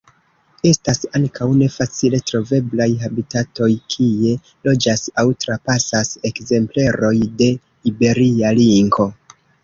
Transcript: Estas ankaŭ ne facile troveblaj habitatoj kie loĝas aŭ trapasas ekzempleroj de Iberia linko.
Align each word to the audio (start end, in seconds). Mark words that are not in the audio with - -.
Estas 0.67 0.99
ankaŭ 1.17 1.47
ne 1.57 1.65
facile 1.73 2.19
troveblaj 2.29 2.87
habitatoj 3.03 3.67
kie 3.95 4.31
loĝas 4.69 5.03
aŭ 5.23 5.25
trapasas 5.45 6.09
ekzempleroj 6.31 7.13
de 7.43 7.51
Iberia 7.93 8.53
linko. 8.61 9.07